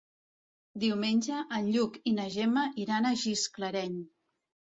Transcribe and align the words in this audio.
Diumenge 0.83 1.41
en 1.57 1.67
Lluc 1.75 1.99
i 2.11 2.15
na 2.19 2.25
Gemma 2.37 2.63
iran 2.85 3.09
a 3.09 3.13
Gisclareny. 3.25 4.01